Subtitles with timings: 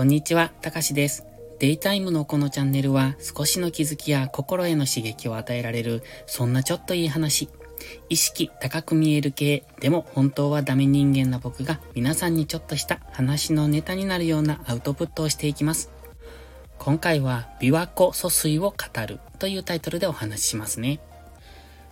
[0.00, 1.26] こんにちは、たかしです。
[1.58, 7.50] デイタイムのこのチャンネルは少しの気づきや心への刺激を与えられる、そんなちょっといい話。
[8.08, 15.90] 意識高く見える系、でも本当はダメ人間な僕が皆さんにちょっとした話のネタになるようなアウトプットをしていきます。
[16.78, 21.00] 今回は琵琶湖疎水を語るというタイトルでお話ししますね。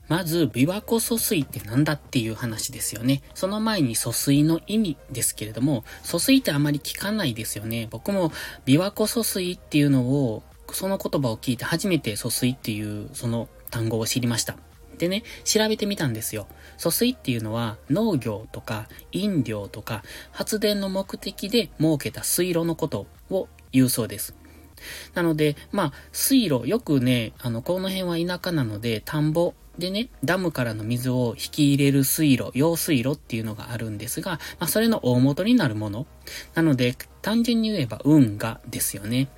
[0.09, 3.23] まず、琵琶湖疎水って何だっていう話ですよね。
[3.35, 7.89] その前に疎水の意味ですけれども、疎水ってあまり聞かないですよね。
[7.91, 8.31] 僕も
[8.65, 14.57] 琵琶湖疎水っていうのを、その言葉を聞いて初めて疎水っていうその単語を知りました。
[14.99, 16.47] でね、調べてみたんですよ。
[16.77, 24.35] 疎水っていうのは農業とか飲料とか発電の目的で設けた水路のことを言うそうです。
[25.15, 36.07] なので、まあ、水路、よくね、あの、この辺は田舎なので、田んぼでね、ダムからの水を引き入れる水路、用水路っていうのがあるんですが、まあ、それの大元になるもの。
[36.55, 39.29] なので、単純に言えば運河ですよね。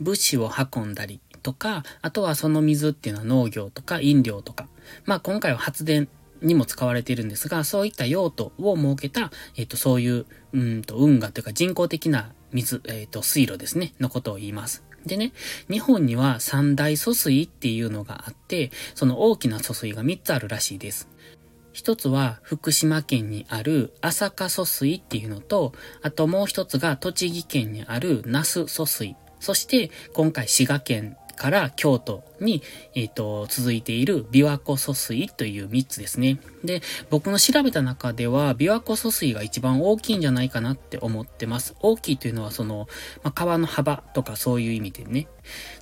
[0.00, 4.66] 物資を運んだりとか、あとはその水っていうのは農業とか飲料とか。
[5.04, 6.08] まあ今回は発電
[6.40, 14.84] にも使われているんですが、そういった用途を設けた、えっ、と、そういう、うんと、運河というか人工的な水、えっ、と、水路ですね、のことを言います。
[15.06, 15.32] でね、
[15.70, 21.08] 日本には三大疎水っていうのがあって、その大きな疎水が3つあるらしいです。
[21.72, 25.72] 一つは福島県にある朝霞疎水っていうのと、
[26.02, 29.16] あともう一つが栃木県にある那須疎水。
[29.40, 32.62] そして今回滋賀県から京都に、
[32.94, 36.38] えっ、ー、と、続いている琵琶湖疎水という3つですね。
[36.64, 41.74] で、僕の調べた中では、琵琶湖疎水が一番大きいんじゃないかなって思ってます。
[41.80, 42.88] 大きいというのはその、
[43.22, 45.22] まあ、川の幅とかそういう意味でね。
[45.22, 45.30] だか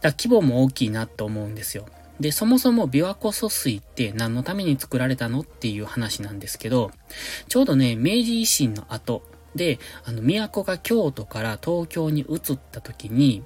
[0.02, 1.86] ら規模も大きいなと思うんですよ。
[2.20, 6.90] で、そもそも琵琶湖疎水って何のために作られたのっていう話なんですけど、
[7.48, 9.22] ちょうどね、明治維新の後
[9.54, 13.42] で、あの、都が京都から東京に移った時に、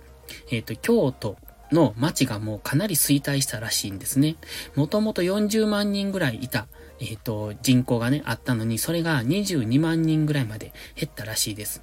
[0.51, 1.37] えっ、ー、と、京都
[1.73, 4.37] の町がもうかなり衰退したらしいんですね。
[4.75, 6.67] もともと40万人ぐらいいた、
[7.01, 11.83] えっ、ー、と、人口がね、あったのに、それが22万人ぐらいまで減ったらしいです。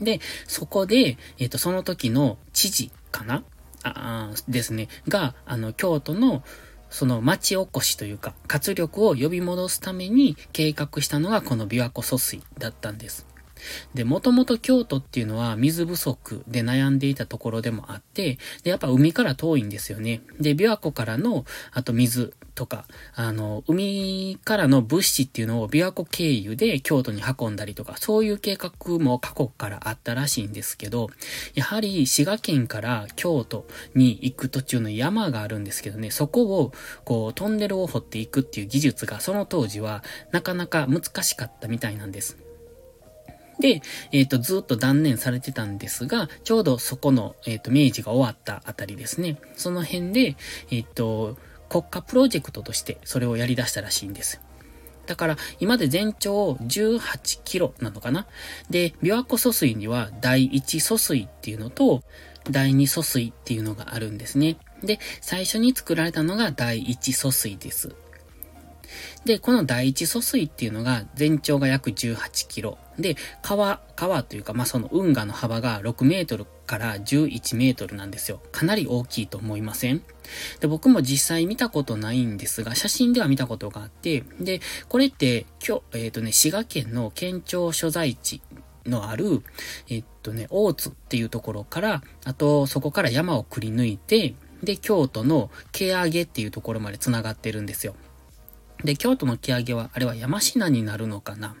[0.00, 3.42] で、そこで、えっ、ー、と、その時の知事かな？
[3.82, 6.42] あですね、が、あの、京都の、
[6.90, 13.29] その町おこしというか、活力を呼び戻すために計画したのがこの琵琶湖疎水だったんです。
[13.94, 20.22] で、もともと京都っていうのは水不足で悩んでいたところでもあって、で、やっぱ海から遠いんですよね。
[20.40, 22.84] で、琵琶湖からの、あと水とか、
[23.14, 31.08] あの、海からの物資っていうのを琵琶湖経由で京都に運んだりとか、そういう計画も過去からあったらしいんですけど、
[31.54, 36.72] やはり滋賀県から京都に行く途中の山があるんですけどね、そこを、
[37.04, 42.49] こう、トンネルを掘っていくっていう技術がその当時はなかなか難しかったみたいなんです。
[43.60, 43.82] で、
[44.12, 49.38] えっ、ー、と、ずっと断念されてたんですが、ちょうどそこの、えっ、ー、と、明治が終わったあたりですね。
[49.54, 50.36] その辺で、
[50.70, 51.36] えっ、ー、と、
[51.70, 54.40] 国家プロジェクトとしてそれをやり出したらしいんです。
[55.06, 58.26] だから、今で全長18キロなのかな
[58.68, 62.02] で、琵琶湖疎水には第一疎水っていうのと、
[62.50, 64.56] 第二疎水っていうのがあるんですね。
[64.82, 67.94] で、最初に作られたのが第一疎水です。
[69.24, 72.78] で、この第一疎水っていうのが全長が約18キロ。
[72.98, 78.40] で、川、川というか、まあ、その運河の幅が6メートルから11メートルなんですよ。
[78.52, 80.02] かなり大きいと思いません？
[80.60, 88.42] で、僕も実際見たことないんですが、写真では見たことがあって、で、これって、今日、えっ、ー、とね、滋賀県の県庁所在地
[88.86, 89.42] のある、
[89.88, 97.94] えっとね、大津っていうところから、あと、そこから山をくり抜いて、で、京都の毛上げっていうところまで繋がってるんですよ。
[98.84, 101.54] で、京都の木上げは、あれは山科になるのかな？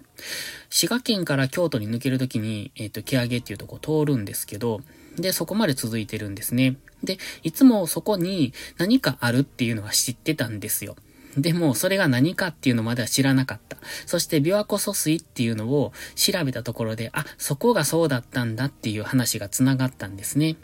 [0.70, 4.80] 滋賀県から京都に抜けるときに、えっ、ー、と、木上げっていうとこ通るんですけど、
[5.16, 6.76] で、そこまで続いてるんですね。
[7.02, 10.96] で、いつもそこに何かあるっていうのは知ってたんですよ。
[11.36, 13.76] でも、それが何かっていうのまでは知らなかった。
[14.06, 20.56] そして、琵琶湖疎水っていうのを調べたところで、あ、そこがそうだったんだっていう話が繋がったんですね。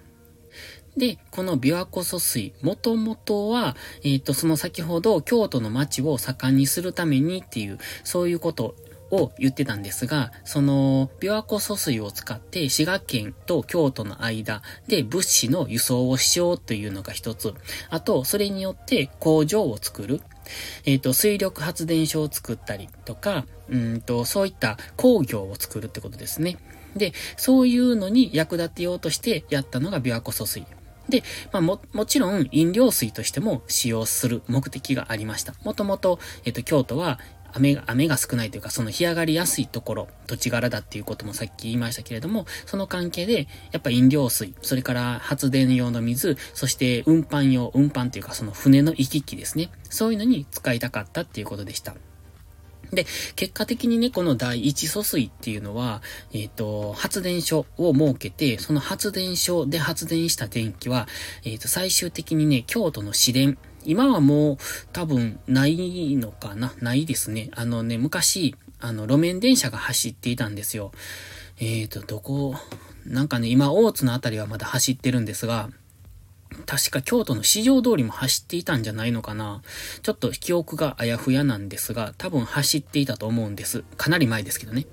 [0.96, 8.75] で、この琵琶湖疎水、もともとは、えっ、ー、と、その先ほど京都の町を盛んにするためにっていう、そういうこと
[9.10, 17.52] を言ってたんですが、その、琵琶湖疎水を使って滋賀県と京都の間で物資の輸送をしようというのが一つ。
[17.90, 20.22] あと、それによって工場を作る。
[20.87, 26.56] えっ、ー、と、水力発電所を作ったりとか、うんと、そういった工業を作るってことですね。
[26.96, 30.64] で、そういうのに役立てようとしてやったのが琵琶湖疎水。
[31.08, 31.23] で、
[31.53, 35.55] まあも、もちろん飲料水としても使用する目的がありました。
[35.64, 37.20] もともと、えっ、と、京都は
[37.56, 49.70] 雨が、雨が少ないというか、その干上がりやすいところ、土地柄だっていうこともさっき言いましたけれども、その関係で、やっぱ飲料水、それから発電用の水、そして運搬用、運搬というかその船の行き来ですね。
[49.88, 51.94] そういうのに使いたかったっていうことでした。
[52.96, 53.06] で、
[53.37, 56.02] 結果的にね、この第一疎水っていうのは、
[56.32, 61.06] えっ、ー、と、発電所を設けて、その発電所で発電した電気は、
[61.44, 64.58] えっ、ー、と、最終的にね、京都の市電、今はもう
[64.93, 66.72] 多分ないのかな？
[66.81, 67.50] ないですね。
[67.54, 70.90] あのね、昔、あの、路面電車が走っていたんですよ。
[71.60, 72.56] えっ、ー、と、どこ、
[73.04, 75.70] なんかね、今、大津のあたりはまだ走ってるんですが、
[76.66, 79.62] 確か京都の市場通りも走っていたんじゃないのかな。
[80.02, 83.84] ちょっと記憶があやふやなんですが、多分走っていたと思うんです。
[83.96, 84.87] かなり前ですけどね。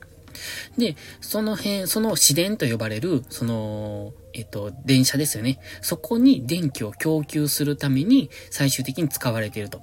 [0.78, 5.60] で、その辺、その市電と呼ばれる、その、えっと、電車ですよね。
[5.82, 9.82] そこに電気を供給するために最終的に使われていると。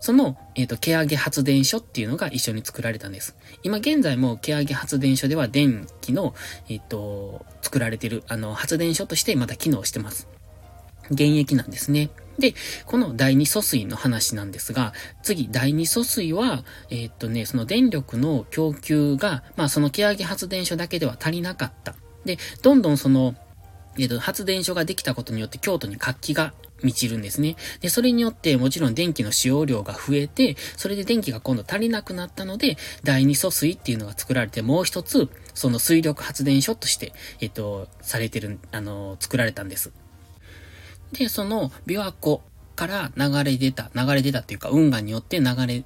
[0.00, 3.36] その、えっ、と、毛上げ発電所っていうのが一緒に作られたんです。
[3.62, 6.34] 今現在も毛上げ発電所では電気の、
[6.68, 10.28] えっ、と、作られてる、あの、発電所としてまだ機能してます。
[11.10, 12.10] 現役なんですね。
[12.38, 12.54] で、
[12.86, 14.92] この第二疎水の話なんですが、
[15.22, 21.94] 次、第二疎水は、えー、っとね、その電力の供給が、まあその毛上げ発電所だけでは足りなかった。
[22.24, 23.34] で、どんどんその、
[23.98, 27.56] えっと、発電所ができたことによって京都に活気が満ちるんですね。
[27.80, 39.92] で、それによってもちろん電気の使用量が増えて、それで電気が今度足りなくなったので、第二疎水っていうのが作られて、もう一つ、その水力発電所として、えっと、されてる、あの、作られたんです。
[41.12, 42.42] で、その琵琶湖
[42.76, 45.84] から流れ出た、流れ出たっていうか運河によって流れ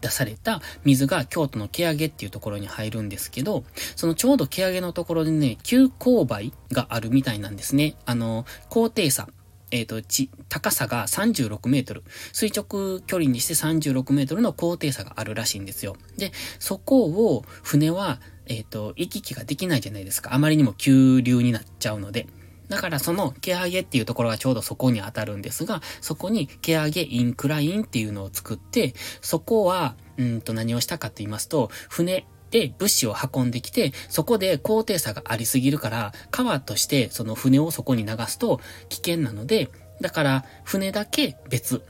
[0.00, 3.64] 出された水が京都の毛上げっていうところに入るんですけど、
[3.96, 7.96] そのちょうど毛上げのところでね、急勾配があるみたいなんですね。
[8.06, 9.28] あの、高低差。
[9.72, 12.04] えっ、ー、と、ち、高さが36メートル。
[12.32, 15.96] 垂直距離にして36メートルの高低差があるらしいんですよ。
[16.16, 16.30] で、
[16.60, 20.34] そこを船は、えっ、ー、と、行き来ができないじゃないですか。
[20.34, 22.28] あまりにも急流になっちゃうので。
[22.68, 39.68] だからその毛上げっていうところがちょうどそこに当たるんですが、そこに毛上げインクラインっていうのを作って、そこは、うんと何をしたかって言いますと、船で物資を運んできて、そこで高低差がありすぎるから、川としてその船をそこに流すと危険なので、
[40.00, 41.82] だから船だけ別。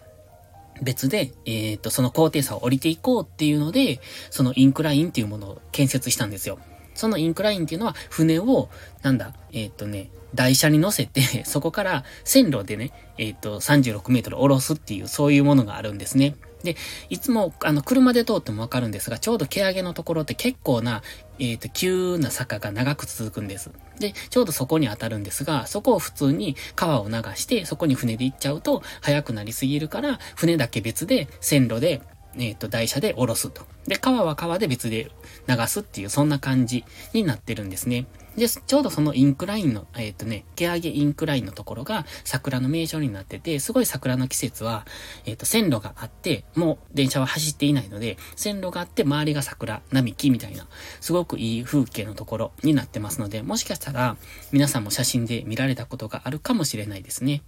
[0.82, 3.98] 別で、えっ、ー、と、その高低差を降りていこうっていうので、
[4.30, 6.58] そのインクラインっていうものを建設したんですよ。
[6.96, 8.68] そのインクラインっていうのは船を、
[9.02, 16.36] なんだ、えっ、とね、台車に乗せて、 そこから線路でね、えっ、と、36メートル下ろすっていう、そういうものがあるんですね。
[16.62, 16.76] で、
[17.10, 21.02] いつも、あの、車で通ってもわかるんですが、ちょうど毛上げのところって結構な、
[21.38, 23.70] えっ、ー、と、急な坂が長く続くんです。
[23.98, 32.02] で、ちょうどそこに当たるんですが、そこを普通に川を流して、そこに船で行っちゃうと、速くなりすぎるから、船だけ別で、線路で、
[32.38, 33.62] えっ、ー、と、台車で下ろすと。
[33.86, 35.10] で、川は川で別で
[35.48, 38.06] 流すっていう、そんな感じになってるんですね。
[38.36, 44.86] で、ちょうどそのインクラインの、えっ、ー、とね、毛上げインクラインのところが桜の名所になってて、すごい桜の季節は、
[45.24, 50.68] えっ、ー、と、線路があって、もう電車は走っていないので、線路があって周りが桜並木みたいな、
[51.00, 54.16] すごくいい風景のところになってますので、もしかしたら
[54.52, 57.42] 皆さんも写真で見られたことがあるかもしれないですね。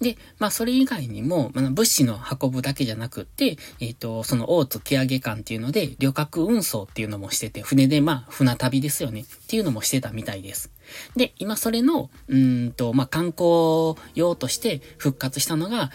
[0.00, 9.22] で、まあ、それ以外にも、まあ、物資の運ぶだけじゃなくて、えっ、ー、と、その大津毛上げ館っていうので、旅客運送っていうのもしてて、船で、まあ、船旅ですよね。
[9.22, 10.70] っていうのもしてたみたいです。
[11.16, 15.90] で、今それの、うんと、まあ、観光用として復活したのが、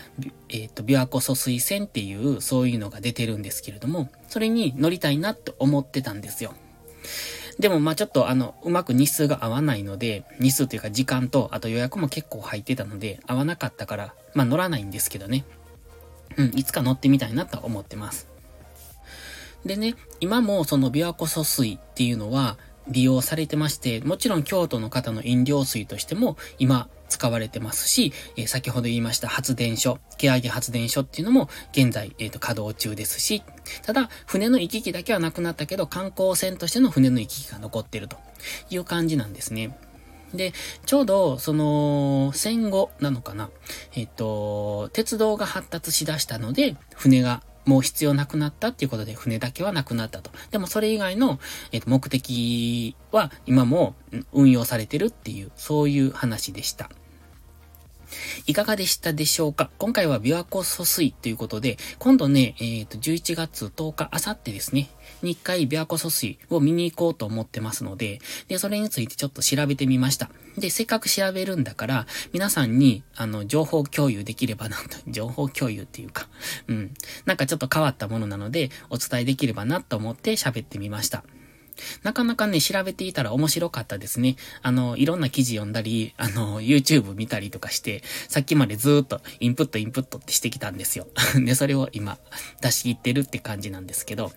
[0.49, 6.55] えっ、ー、と、琵琶湖疎水船っていう、そういうのが出てるんですけれども、それに乗りたいなって思ってたんですよ。
[7.59, 15.45] でもまあちょっとあの、うまく日数が合わないので、日数というか時間と、あと予約も結構入ってたので、合わなかったから、まあ乗らないんですけどね。
[16.37, 18.27] うん、いつか乗ってみたいなと思ってます。
[19.65, 22.57] でね、今もその琵琶湖疎水っていうのは
[22.87, 33.43] 利用されてまして、もちろん京都の方の飲料水としても今使われてますし、えー、先ほど言いました発電所、毛上げ発電所っていうのも現在、えーと、稼働中ですし、
[33.83, 38.17] ただ、船の行き来だけはなくなったけど、観光船としての船の行き来が残ってると
[38.69, 39.77] いう感じなんですね。
[40.33, 40.53] で、
[40.85, 43.49] ちょうど、その、戦後なのかな。
[43.93, 50.31] えっ、と、鉄道が発達しだしたので、船がもう必要なくなったっていうことで船だけはなくなったと。
[50.51, 51.39] でもそれ以外の、
[51.71, 53.95] えー、目的は今も
[54.33, 56.89] 運用されてるっていう、そういう話でした。
[58.45, 59.69] いかがでしたでしょうか？
[59.77, 64.89] 今回は琵琶湖疎水ということで、今度ね、えっ、ー、と、11月10日、あさってですね、
[65.21, 70.29] に1回琵琶湖疎水を見に行こうと思ってますので、で、それについてちょっと調べてみました。
[70.57, 76.27] で、せっかく調べるんだから、皆さんに、あの、情報共有できればなと、 情報共有っていうか、
[76.67, 76.93] うん。
[77.25, 81.23] なんかちょっと変わったものなので、お伝えできればなと思って喋ってみました。
[82.03, 84.35] なかなかね、調べていたら面白かったですね。
[84.61, 91.07] あの、いろんな記事読んだり、あの、YouTube 見たりとかして、さっきまでずーっとインプットインプットってしてきたんですよ。
[91.35, 92.17] で、それを今、
[92.61, 94.31] 出し切ってるって感じなんですけど、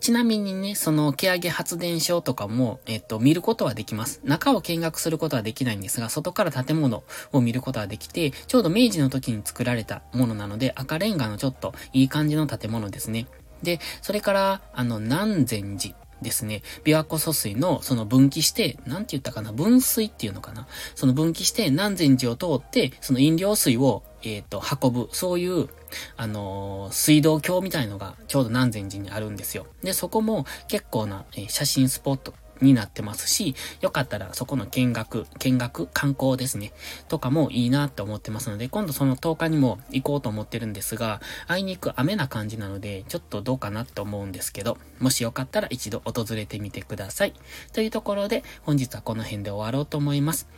[0.00, 4.20] ちなみにね、その、毛上げ発電所とかも、えっと、見ることはできます。
[4.24, 13.26] 中を見学することはできないんですが、外から建物を見ることはできて、ちょうど明治の時に作られたものなので、赤レンガのちょっといい感じの建物ですね。
[13.62, 20.66] で、それから、あの、南禅寺ですね、琵琶湖疎水のその分岐して、なんて言ったかな、分水っていうのかな？
[20.94, 25.68] その分岐して南禅寺を通って、その飲料水を、えっ、ー、と、運ぶ、そういう、
[26.16, 29.66] あのー、水道橋みたいのがちょうど南禅寺にあるんですよ。
[29.82, 36.72] で、そこも結構な、えー、写真スポットになってますし、よかったらそこの見学、見学、観光ですね、
[37.08, 47.34] とかもいいなって思ってますので、今度その10日にも行こうと思ってるんですが、あいにく雨な感じなので、ちょっとどうかなって思うんですけど、もしよかったら一度訪れてみてください。
[47.72, 50.48] というところで、本日はこの辺で終わろうと思います。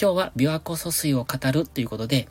[0.00, 2.28] 今日は琵琶湖疎水を語るということで、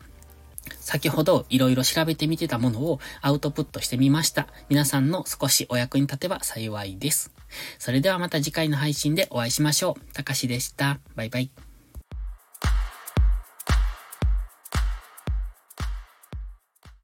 [0.80, 4.48] 先ほどいろいろ調べてみてたものをアウトプットしてみました。
[4.70, 7.41] 皆さんの少しお役に立てば幸いです。
[7.80, 10.14] それではまた次回の配信でお会いしましょう。
[10.14, 11.00] たかしでした。
[11.16, 11.71] バイバイ。